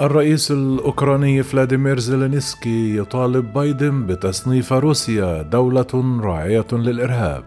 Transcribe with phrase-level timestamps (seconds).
[0.00, 7.44] الرئيس الأوكراني فلاديمير زيلينسكي يطالب بايدن بتصنيف روسيا دولة راعية للإرهاب.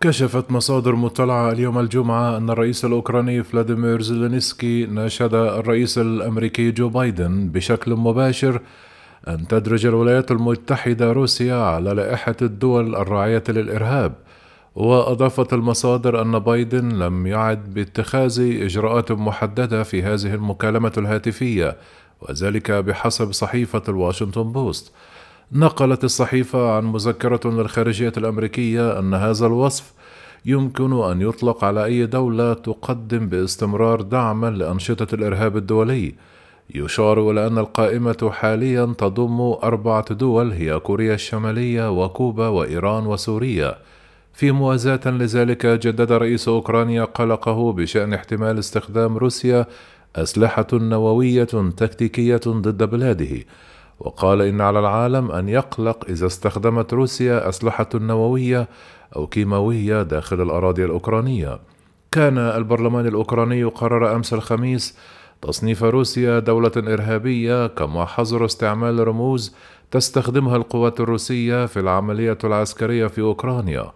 [0.00, 7.48] كشفت مصادر مطلعة اليوم الجمعة أن الرئيس الأوكراني فلاديمير زيلينسكي ناشد الرئيس الأمريكي جو بايدن
[7.48, 8.60] بشكل مباشر
[9.28, 14.12] أن تدرج الولايات المتحدة روسيا على لائحة الدول الراعية للإرهاب
[14.74, 21.76] وأضافت المصادر أن بايدن لم يعد باتخاذ إجراءات محددة في هذه المكالمة الهاتفية
[22.20, 24.92] وذلك بحسب صحيفة الواشنطن بوست.
[25.52, 29.92] نقلت الصحيفة عن مذكرة للخارجية الأمريكية أن هذا الوصف
[30.44, 36.14] يمكن أن يطلق على أي دولة تقدم باستمرار دعما لأنشطة الإرهاب الدولي.
[36.74, 43.78] يشار إلى أن القائمة حاليا تضم أربعة دول هي كوريا الشمالية وكوبا وإيران وسوريا.
[44.32, 49.66] في موازاة لذلك جدد رئيس أوكرانيا قلقه بشأن احتمال استخدام روسيا
[50.16, 51.44] أسلحة نووية
[51.76, 53.44] تكتيكية ضد بلاده.
[54.00, 58.68] وقال إن على العالم أن يقلق إذا استخدمت روسيا أسلحة نووية
[59.16, 61.58] أو كيماوية داخل الأراضي الأوكرانية.
[62.12, 64.96] كان البرلمان الأوكراني قرر أمس الخميس
[65.42, 69.54] تصنيف روسيا دولة إرهابية كما حظر استعمال رموز
[69.90, 73.92] تستخدمها القوات الروسية في العملية العسكرية في أوكرانيا.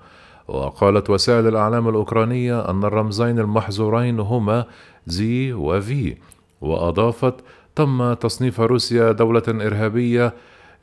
[0.48, 4.64] وقالت وسائل الإعلام الأوكرانية أن الرمزين المحظورين هما
[5.06, 6.16] زي وفي
[6.60, 7.34] وأضافت
[7.76, 10.34] تم تصنيف روسيا دولة إرهابية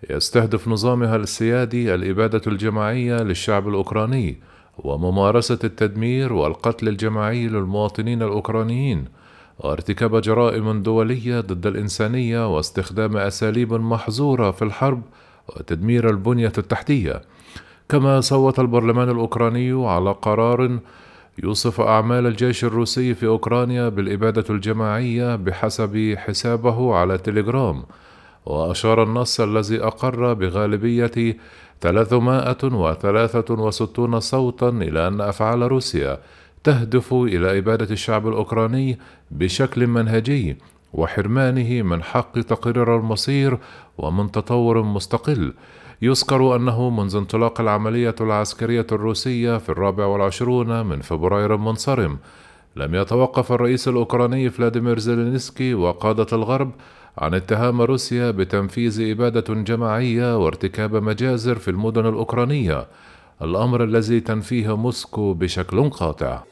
[0.09, 4.37] يستهدف نظامها السيادي الإبادة الجماعية للشعب الأوكراني
[4.77, 9.22] وممارسة التدمير والقتل الجماعي للمواطنين الأوكرانيين.
[9.59, 15.01] وارتكاب جرائم دولية ضد الإنسانية واستخدام أساليب محظورة في الحرب
[15.49, 17.21] وتدمير البنية التحتية.
[17.89, 20.79] كما صوت البرلمان الأوكراني على قرار
[21.43, 27.83] يوصف أعمال الجيش الروسي في أوكرانيا بالإبادة الجماعية بحسب حسابه على تليجرام.
[28.45, 31.37] وأشار النص الذي أقر بغالبية
[31.81, 36.19] 363 صوتا إلى أن أفعال روسيا
[36.63, 38.99] تهدف إلى إبادة الشعب الأوكراني
[39.31, 40.57] بشكل منهجي
[40.93, 43.57] وحرمانه من حق تقرير المصير
[43.97, 45.53] ومن تطور مستقل.
[46.01, 52.17] يذكر أنه منذ انطلاق العملية العسكرية الروسية في الرابع والعشرون من فبراير المنصرم
[52.75, 56.71] لم يتوقف الرئيس الأوكراني فلاديمير زيلينسكي وقادة الغرب
[57.17, 62.87] عن اتهام روسيا بتنفيذ إبادة جماعية وارتكاب مجازر في المدن الأوكرانية
[63.41, 66.43] الأمر الذي تنفيه موسكو بشكل قاطع.